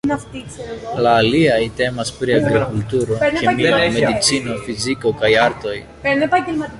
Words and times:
La 1.05 1.09
aliaj 1.17 1.59
temas 1.81 2.11
pri 2.21 2.35
Agrikulturo, 2.37 3.19
Kemio, 3.43 3.75
Medicino, 3.99 4.55
Fiziko 4.65 5.13
kaj 5.21 5.31
Artoj. 5.45 5.77